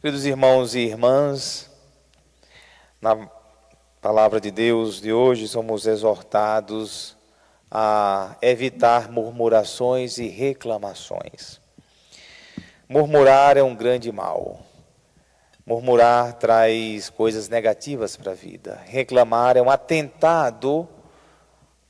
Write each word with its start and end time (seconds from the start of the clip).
Queridos 0.00 0.24
irmãos 0.24 0.76
e 0.76 0.78
irmãs, 0.78 1.68
na 3.00 3.28
palavra 4.00 4.40
de 4.40 4.48
Deus 4.48 5.00
de 5.00 5.12
hoje 5.12 5.48
somos 5.48 5.88
exortados 5.88 7.16
a 7.68 8.36
evitar 8.40 9.10
murmurações 9.10 10.18
e 10.18 10.28
reclamações. 10.28 11.60
Murmurar 12.88 13.56
é 13.56 13.62
um 13.64 13.74
grande 13.74 14.12
mal. 14.12 14.60
Murmurar 15.66 16.34
traz 16.34 17.10
coisas 17.10 17.48
negativas 17.48 18.16
para 18.16 18.30
a 18.30 18.36
vida. 18.36 18.80
Reclamar 18.86 19.56
é 19.56 19.62
um 19.62 19.68
atentado 19.68 20.88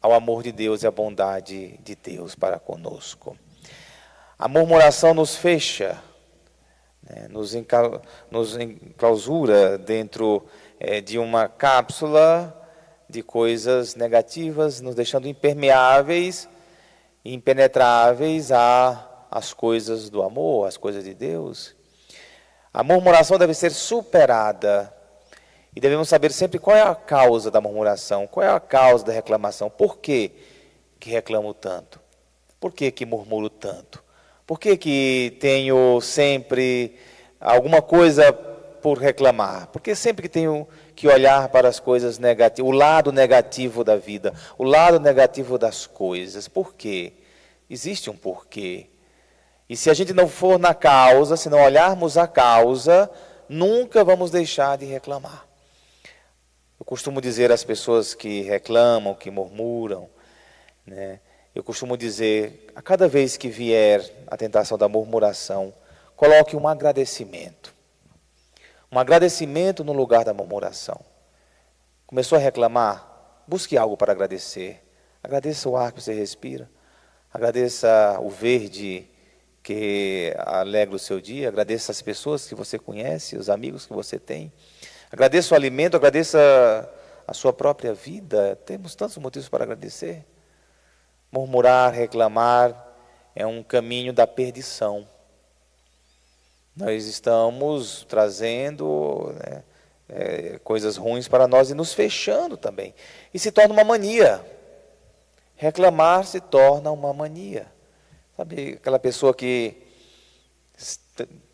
ao 0.00 0.14
amor 0.14 0.42
de 0.42 0.50
Deus 0.50 0.82
e 0.82 0.86
à 0.86 0.90
bondade 0.90 1.78
de 1.84 1.94
Deus 1.94 2.34
para 2.34 2.58
conosco. 2.58 3.36
A 4.38 4.48
murmuração 4.48 5.12
nos 5.12 5.36
fecha 5.36 6.02
né, 7.02 7.28
nos, 7.28 7.54
nos 8.30 8.56
enclausura 8.56 9.78
dentro 9.78 10.44
é, 10.78 11.00
de 11.00 11.18
uma 11.18 11.48
cápsula 11.48 12.54
de 13.08 13.22
coisas 13.22 13.94
negativas, 13.94 14.80
nos 14.80 14.94
deixando 14.94 15.26
impermeáveis, 15.26 16.48
impenetráveis 17.24 18.50
às 19.30 19.52
coisas 19.52 20.10
do 20.10 20.22
amor, 20.22 20.68
às 20.68 20.76
coisas 20.76 21.04
de 21.04 21.14
Deus. 21.14 21.74
A 22.72 22.82
murmuração 22.82 23.38
deve 23.38 23.54
ser 23.54 23.70
superada. 23.70 24.94
E 25.74 25.80
devemos 25.80 26.08
saber 26.08 26.32
sempre 26.32 26.58
qual 26.58 26.76
é 26.76 26.82
a 26.82 26.94
causa 26.94 27.50
da 27.50 27.60
murmuração, 27.60 28.26
qual 28.26 28.44
é 28.44 28.50
a 28.50 28.60
causa 28.60 29.04
da 29.04 29.12
reclamação. 29.12 29.70
Por 29.70 29.98
que, 29.98 30.32
que 30.98 31.10
reclamo 31.10 31.54
tanto? 31.54 32.00
Por 32.58 32.72
que, 32.72 32.90
que 32.90 33.06
murmuro 33.06 33.48
tanto? 33.48 34.02
Por 34.48 34.58
que, 34.58 34.78
que 34.78 35.36
tenho 35.40 36.00
sempre 36.00 36.96
alguma 37.38 37.82
coisa 37.82 38.32
por 38.32 38.96
reclamar? 38.96 39.66
Porque 39.66 39.94
sempre 39.94 40.22
que 40.22 40.28
tenho 40.30 40.66
que 40.96 41.06
olhar 41.06 41.50
para 41.50 41.68
as 41.68 41.78
coisas 41.78 42.18
negativas, 42.18 42.66
o 42.66 42.74
lado 42.74 43.12
negativo 43.12 43.84
da 43.84 43.96
vida, 43.96 44.32
o 44.56 44.64
lado 44.64 44.98
negativo 44.98 45.58
das 45.58 45.86
coisas. 45.86 46.48
Por 46.48 46.72
quê? 46.72 47.12
Existe 47.68 48.08
um 48.08 48.16
porquê. 48.16 48.86
E 49.68 49.76
se 49.76 49.90
a 49.90 49.94
gente 49.94 50.14
não 50.14 50.26
for 50.26 50.58
na 50.58 50.72
causa, 50.72 51.36
se 51.36 51.50
não 51.50 51.62
olharmos 51.62 52.16
a 52.16 52.26
causa, 52.26 53.10
nunca 53.50 54.02
vamos 54.02 54.30
deixar 54.30 54.78
de 54.78 54.86
reclamar. 54.86 55.46
Eu 56.80 56.86
costumo 56.86 57.20
dizer 57.20 57.52
às 57.52 57.64
pessoas 57.64 58.14
que 58.14 58.40
reclamam, 58.40 59.14
que 59.14 59.30
murmuram, 59.30 60.08
né? 60.86 61.20
Eu 61.54 61.62
costumo 61.64 61.96
dizer, 61.96 62.70
a 62.74 62.82
cada 62.82 63.08
vez 63.08 63.36
que 63.36 63.48
vier 63.48 64.04
a 64.26 64.36
tentação 64.36 64.78
da 64.78 64.88
murmuração, 64.88 65.72
coloque 66.14 66.54
um 66.54 66.68
agradecimento. 66.68 67.74
Um 68.92 68.98
agradecimento 68.98 69.82
no 69.82 69.92
lugar 69.92 70.24
da 70.24 70.32
murmuração. 70.32 71.00
Começou 72.06 72.36
a 72.36 72.40
reclamar? 72.40 73.42
Busque 73.46 73.76
algo 73.76 73.96
para 73.96 74.12
agradecer. 74.12 74.82
Agradeça 75.22 75.68
o 75.68 75.76
ar 75.76 75.92
que 75.92 76.00
você 76.00 76.14
respira. 76.14 76.70
Agradeça 77.32 78.18
o 78.20 78.30
verde 78.30 79.08
que 79.62 80.34
alegra 80.38 80.96
o 80.96 80.98
seu 80.98 81.20
dia. 81.20 81.48
Agradeça 81.48 81.92
as 81.92 82.00
pessoas 82.00 82.46
que 82.46 82.54
você 82.54 82.78
conhece, 82.78 83.36
os 83.36 83.50
amigos 83.50 83.84
que 83.84 83.92
você 83.92 84.18
tem. 84.18 84.52
Agradeça 85.10 85.54
o 85.54 85.56
alimento, 85.56 85.96
agradeça 85.96 86.38
a 87.26 87.34
sua 87.34 87.52
própria 87.52 87.92
vida. 87.92 88.56
Temos 88.64 88.94
tantos 88.94 89.18
motivos 89.18 89.48
para 89.48 89.64
agradecer. 89.64 90.24
Murmurar, 91.30 91.92
reclamar 91.92 92.86
é 93.34 93.46
um 93.46 93.62
caminho 93.62 94.12
da 94.12 94.26
perdição. 94.26 95.06
Nós 96.74 97.06
estamos 97.06 98.06
trazendo 98.08 99.34
né, 99.34 99.62
é, 100.08 100.58
coisas 100.64 100.96
ruins 100.96 101.28
para 101.28 101.46
nós 101.46 101.70
e 101.70 101.74
nos 101.74 101.92
fechando 101.92 102.56
também. 102.56 102.94
E 103.32 103.38
se 103.38 103.52
torna 103.52 103.74
uma 103.74 103.84
mania. 103.84 104.44
Reclamar 105.56 106.24
se 106.24 106.40
torna 106.40 106.90
uma 106.90 107.12
mania. 107.12 107.66
Sabe 108.36 108.74
aquela 108.74 108.98
pessoa 108.98 109.34
que 109.34 109.76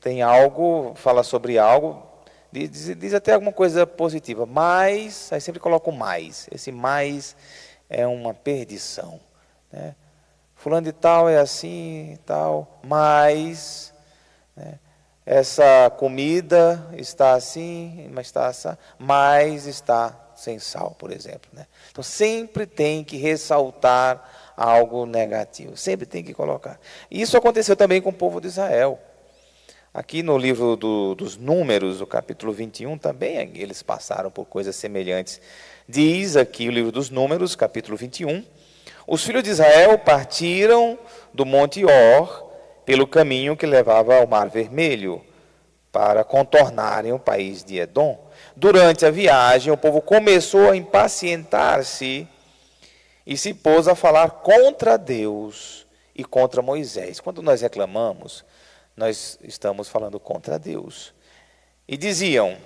tem 0.00 0.22
algo, 0.22 0.94
fala 0.96 1.22
sobre 1.22 1.58
algo, 1.58 2.02
diz, 2.50 2.96
diz 2.96 3.12
até 3.12 3.34
alguma 3.34 3.52
coisa 3.52 3.86
positiva, 3.86 4.46
mas, 4.46 5.30
aí 5.32 5.40
sempre 5.40 5.60
coloca 5.60 5.90
o 5.90 5.92
mais. 5.92 6.48
Esse 6.50 6.72
mais 6.72 7.36
é 7.88 8.06
uma 8.06 8.32
perdição. 8.32 9.20
Né? 9.72 9.94
Fulano 10.54 10.86
de 10.86 10.92
tal 10.92 11.28
é 11.28 11.38
assim, 11.38 12.18
tal, 12.26 12.80
mas 12.82 13.94
né? 14.54 14.78
essa 15.24 15.90
comida 15.96 16.86
está 16.96 17.32
assim, 17.32 18.08
mas 18.12 18.26
está 18.26 18.46
assim, 18.46 18.68
mas 18.98 19.66
está 19.66 20.14
sem 20.34 20.58
sal, 20.58 20.94
por 20.98 21.12
exemplo. 21.12 21.50
Né? 21.52 21.66
Então 21.90 22.02
sempre 22.02 22.66
tem 22.66 23.02
que 23.04 23.16
ressaltar 23.16 24.52
algo 24.56 25.06
negativo, 25.06 25.76
sempre 25.76 26.04
tem 26.04 26.22
que 26.22 26.34
colocar. 26.34 26.78
Isso 27.10 27.36
aconteceu 27.36 27.76
também 27.76 28.02
com 28.02 28.10
o 28.10 28.14
povo 28.14 28.40
de 28.40 28.48
Israel. 28.48 28.98
Aqui 29.92 30.22
no 30.22 30.38
livro 30.38 30.76
do, 30.76 31.14
dos 31.14 31.36
Números, 31.36 32.00
o 32.00 32.06
capítulo 32.06 32.52
21, 32.52 32.96
também 32.96 33.50
eles 33.54 33.82
passaram 33.82 34.30
por 34.30 34.44
coisas 34.44 34.76
semelhantes. 34.76 35.40
Diz 35.88 36.36
aqui 36.36 36.68
o 36.68 36.70
livro 36.70 36.92
dos 36.92 37.10
Números, 37.10 37.56
capítulo 37.56 37.96
21, 37.96 38.44
os 39.10 39.24
filhos 39.24 39.42
de 39.42 39.50
Israel 39.50 39.98
partiram 39.98 40.96
do 41.34 41.44
Monte 41.44 41.84
Or 41.84 42.48
pelo 42.86 43.08
caminho 43.08 43.56
que 43.56 43.66
levava 43.66 44.14
ao 44.14 44.26
Mar 44.28 44.48
Vermelho 44.48 45.20
para 45.90 46.22
contornarem 46.22 47.12
o 47.12 47.18
país 47.18 47.64
de 47.64 47.80
Edom. 47.80 48.30
Durante 48.54 49.04
a 49.04 49.10
viagem, 49.10 49.72
o 49.72 49.76
povo 49.76 50.00
começou 50.00 50.70
a 50.70 50.76
impacientar-se 50.76 52.28
e 53.26 53.36
se 53.36 53.52
pôs 53.52 53.88
a 53.88 53.96
falar 53.96 54.30
contra 54.30 54.96
Deus 54.96 55.88
e 56.14 56.22
contra 56.22 56.62
Moisés. 56.62 57.18
Quando 57.18 57.42
nós 57.42 57.62
reclamamos, 57.62 58.44
nós 58.96 59.40
estamos 59.42 59.88
falando 59.88 60.20
contra 60.20 60.56
Deus. 60.56 61.12
E 61.88 61.96
diziam: 61.96 62.56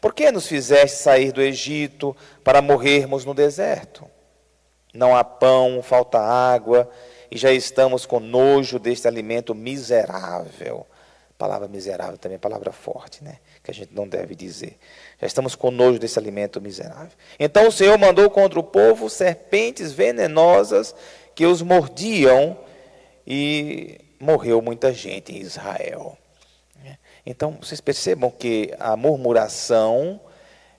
Por 0.00 0.14
que 0.14 0.32
nos 0.32 0.46
fizeste 0.46 0.96
sair 0.96 1.32
do 1.32 1.42
Egito 1.42 2.16
para 2.42 2.62
morrermos 2.62 3.26
no 3.26 3.34
deserto? 3.34 4.06
Não 4.92 5.16
há 5.16 5.24
pão, 5.24 5.82
falta 5.82 6.18
água, 6.18 6.88
e 7.30 7.36
já 7.38 7.52
estamos 7.52 8.04
com 8.04 8.20
nojo 8.20 8.78
deste 8.78 9.08
alimento 9.08 9.54
miserável. 9.54 10.86
Palavra 11.38 11.66
miserável 11.66 12.18
também 12.18 12.36
é 12.36 12.38
palavra 12.38 12.72
forte, 12.72 13.24
né? 13.24 13.38
Que 13.62 13.70
a 13.70 13.74
gente 13.74 13.92
não 13.94 14.06
deve 14.06 14.34
dizer. 14.34 14.78
Já 15.20 15.26
estamos 15.26 15.54
com 15.54 15.70
nojo 15.70 15.98
desse 15.98 16.18
alimento 16.18 16.60
miserável. 16.60 17.12
Então 17.38 17.66
o 17.66 17.72
Senhor 17.72 17.98
mandou 17.98 18.28
contra 18.30 18.60
o 18.60 18.62
povo 18.62 19.08
serpentes 19.08 19.92
venenosas 19.92 20.94
que 21.34 21.46
os 21.46 21.62
mordiam 21.62 22.56
e 23.26 23.98
morreu 24.20 24.60
muita 24.60 24.92
gente 24.92 25.32
em 25.32 25.40
Israel. 25.40 26.16
Então 27.24 27.56
vocês 27.60 27.80
percebam 27.80 28.30
que 28.30 28.74
a 28.78 28.96
murmuração, 28.96 30.20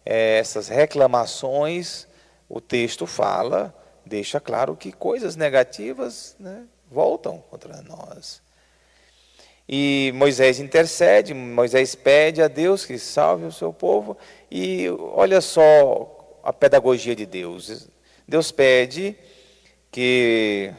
eh, 0.06 0.38
essas 0.40 0.68
reclamações, 0.68 2.06
o 2.50 2.60
texto 2.60 3.08
fala 3.08 3.74
deixa 4.06 4.40
claro 4.40 4.76
que 4.76 4.92
coisas 4.92 5.36
negativas 5.36 6.36
né, 6.40 6.64
voltam 6.90 7.40
contra 7.50 7.82
nós. 7.82 8.42
E 9.68 10.12
Moisés 10.16 10.60
intercede, 10.60 11.34
Moisés 11.34 11.96
pede 11.96 12.42
a 12.42 12.48
Deus 12.48 12.86
que 12.86 12.98
salve 13.00 13.46
o 13.46 13.52
seu 13.52 13.72
povo, 13.72 14.18
e 14.52 14.90
olha 14.90 15.40
só 15.40 16.42
a 16.44 16.52
pedagogia 16.52 17.16
de 17.16 17.26
Deus. 17.26 17.88
Deus 18.28 18.52
pede 18.52 19.16
que 19.90 20.74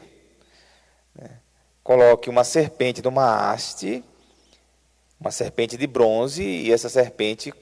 né, 1.15 1.31
coloque 1.83 2.29
uma 2.29 2.45
serpente 2.45 3.03
numa 3.03 3.51
haste, 3.51 4.05
uma 5.19 5.31
serpente 5.31 5.77
de 5.79 5.87
bronze, 5.87 6.43
e 6.43 6.71
essa 6.71 6.91
serpente 6.91 7.53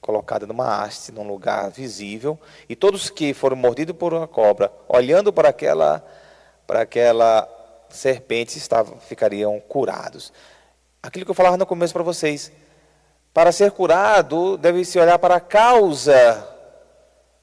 colocada 0.00 0.46
numa 0.46 0.82
haste, 0.82 1.12
num 1.12 1.26
lugar 1.26 1.70
visível, 1.70 2.38
e 2.68 2.74
todos 2.74 3.10
que 3.10 3.34
foram 3.34 3.56
mordidos 3.56 3.94
por 3.96 4.14
uma 4.14 4.26
cobra, 4.26 4.72
olhando 4.88 5.32
para 5.32 5.50
aquela, 5.50 6.04
para 6.66 6.82
aquela 6.82 7.48
serpente, 7.88 8.56
estavam, 8.56 8.98
ficariam 8.98 9.60
curados. 9.60 10.32
Aquilo 11.02 11.24
que 11.24 11.30
eu 11.30 11.34
falava 11.34 11.56
no 11.56 11.66
começo 11.66 11.92
para 11.92 12.02
vocês, 12.02 12.50
para 13.32 13.52
ser 13.52 13.70
curado, 13.72 14.56
deve-se 14.56 14.98
olhar 14.98 15.18
para 15.18 15.36
a 15.36 15.40
causa, 15.40 16.46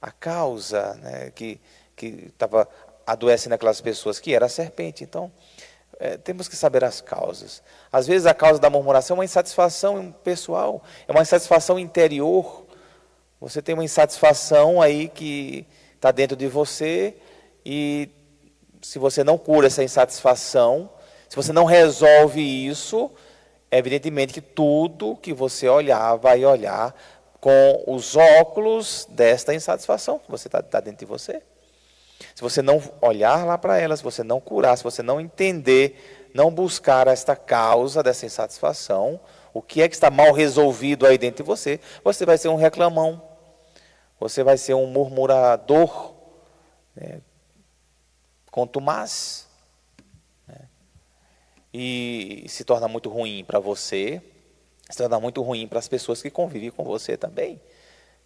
a 0.01 0.12
causa 0.12 0.95
né, 0.95 1.31
que 1.31 1.59
estava 1.98 2.68
adoecendo 3.06 3.56
aquelas 3.56 3.80
pessoas, 3.80 4.19
que 4.19 4.33
era 4.33 4.48
a 4.48 4.50
serpente. 4.50 5.04
Então, 5.04 5.31
é, 5.99 6.17
temos 6.17 6.47
que 6.47 6.55
saber 6.55 6.83
as 6.83 7.01
causas. 7.01 7.63
Às 7.91 8.07
vezes 8.07 8.25
a 8.25 8.33
causa 8.33 8.59
da 8.59 8.69
murmuração 8.69 9.15
é 9.15 9.17
uma 9.19 9.25
insatisfação 9.25 10.13
pessoal, 10.23 10.83
é 11.07 11.11
uma 11.11 11.21
insatisfação 11.21 11.79
interior. 11.79 12.65
Você 13.39 13.61
tem 13.61 13.73
uma 13.73 13.83
insatisfação 13.83 14.81
aí 14.81 15.07
que 15.07 15.65
está 15.95 16.11
dentro 16.11 16.35
de 16.35 16.47
você 16.47 17.15
e 17.65 18.09
se 18.81 18.99
você 18.99 19.23
não 19.23 19.37
cura 19.37 19.67
essa 19.67 19.83
insatisfação, 19.83 20.89
se 21.27 21.35
você 21.35 21.51
não 21.51 21.65
resolve 21.65 22.41
isso, 22.41 23.11
Evidentemente 23.69 24.33
que 24.33 24.41
tudo 24.41 25.17
que 25.17 25.33
você 25.33 25.67
olhar 25.67 26.15
vai 26.15 26.43
olhar 26.45 26.95
com 27.39 27.83
os 27.85 28.15
óculos 28.15 29.05
desta 29.09 29.53
insatisfação 29.53 30.19
que 30.19 30.31
você 30.31 30.47
está 30.47 30.61
tá 30.61 30.79
dentro 30.79 30.99
de 30.99 31.05
você. 31.05 31.41
Se 32.33 32.41
você 32.41 32.61
não 32.61 32.81
olhar 33.01 33.45
lá 33.45 33.57
para 33.57 33.79
ela, 33.79 33.95
se 33.95 34.03
você 34.03 34.23
não 34.23 34.39
curar, 34.39 34.77
se 34.77 34.83
você 34.83 35.03
não 35.03 35.19
entender, 35.21 36.29
não 36.33 36.51
buscar 36.51 37.07
esta 37.07 37.35
causa 37.35 38.03
dessa 38.03 38.25
insatisfação, 38.25 39.19
o 39.53 39.61
que 39.61 39.81
é 39.81 39.89
que 39.89 39.95
está 39.95 40.09
mal 40.09 40.31
resolvido 40.33 41.05
aí 41.05 41.17
dentro 41.17 41.43
de 41.43 41.47
você, 41.47 41.79
você 42.03 42.25
vai 42.25 42.37
ser 42.37 42.49
um 42.49 42.55
reclamão, 42.55 43.21
você 44.19 44.43
vai 44.43 44.57
ser 44.57 44.73
um 44.73 44.87
murmurador, 44.87 46.13
né, 46.95 47.21
contumaz, 48.51 49.47
né, 50.47 50.69
e 51.73 52.45
se 52.47 52.63
torna 52.63 52.87
muito 52.87 53.09
ruim 53.09 53.43
para 53.43 53.59
você, 53.59 54.21
se 54.89 54.97
torna 54.97 55.19
muito 55.19 55.41
ruim 55.41 55.67
para 55.67 55.79
as 55.79 55.87
pessoas 55.87 56.21
que 56.21 56.29
convivem 56.29 56.71
com 56.71 56.83
você 56.83 57.17
também. 57.17 57.61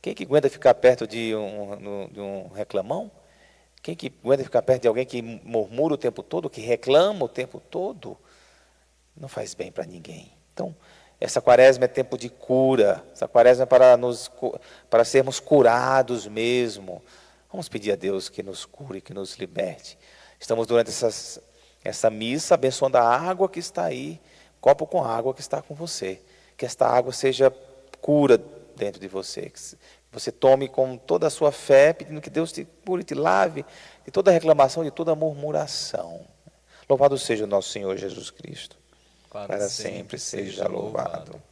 Quem 0.01 0.13
que 0.13 0.23
aguenta 0.23 0.49
ficar 0.49 0.73
perto 0.73 1.07
de 1.07 1.35
um, 1.35 2.09
de 2.11 2.19
um 2.19 2.47
reclamão? 2.49 3.11
Quem 3.81 3.95
que 3.95 4.13
aguenta 4.24 4.44
ficar 4.44 4.62
perto 4.62 4.83
de 4.83 4.88
alguém 4.88 5.06
que 5.06 5.22
murmura 5.22 5.95
o 5.95 5.98
tempo 5.98 6.22
todo, 6.22 6.50
que 6.50 6.62
reclama 6.62 7.25
o 7.25 7.30
tempo 7.30 7.60
todo? 7.60 8.18
Não 9.18 9.28
faz 9.28 9.54
bem 9.54 9.72
para 9.72 9.86
ninguém. 9.86 10.31
Então, 10.54 10.75
essa 11.19 11.42
quaresma 11.42 11.86
é 11.86 11.88
tempo 11.88 12.18
de 12.18 12.30
cura. 12.30 13.04
Essa 13.12 13.28
quaresma 13.28 13.63
é 13.63 13.66
para, 13.66 13.98
nos, 13.98 14.31
para 14.89 15.04
sermos 15.04 15.39
curados 15.39 16.28
mesmo. 16.28 17.01
Vamos 17.51 17.68
pedir 17.68 17.92
a 17.92 17.95
Deus 17.95 18.30
que 18.30 18.42
nos 18.42 18.66
cure, 18.66 19.01
que 19.01 19.13
nos 19.13 19.36
liberte. 19.38 19.98
Estamos 20.39 20.66
durante 20.66 20.89
essas, 20.89 21.39
essa 21.83 22.10
missa 22.10 22.56
abençoando 22.56 22.98
a 22.98 23.04
água 23.04 23.50
que 23.50 23.60
está 23.60 23.86
aí, 23.86 24.19
copo 24.60 24.88
com 24.88 25.04
água 25.04 25.33
que 25.33 25.42
está 25.42 25.62
com 25.62 25.75
você. 25.75 26.22
Que 26.56 26.66
esta 26.66 26.88
água 26.88 27.12
seja 27.12 27.51
cura 28.00 28.39
dentro 28.75 29.00
de 29.00 29.07
você. 29.07 29.50
Que 29.50 29.60
você 30.11 30.31
tome 30.31 30.67
com 30.67 30.97
toda 30.97 31.27
a 31.27 31.29
sua 31.29 31.51
fé, 31.51 31.93
pedindo 31.93 32.19
que 32.19 32.29
Deus 32.29 32.51
te 32.51 32.67
cure, 32.85 33.03
te 33.03 33.13
lave 33.13 33.65
de 34.05 34.11
toda 34.11 34.31
reclamação, 34.31 34.83
de 34.83 34.91
toda 34.91 35.15
murmuração. 35.15 36.25
Louvado 36.89 37.17
seja 37.17 37.45
o 37.45 37.47
nosso 37.47 37.69
Senhor 37.69 37.95
Jesus 37.97 38.29
Cristo. 38.29 38.77
Para, 39.29 39.47
Para 39.47 39.69
sempre, 39.69 40.19
sempre 40.19 40.19
seja 40.19 40.67
louvado. 40.67 41.31
louvado. 41.31 41.50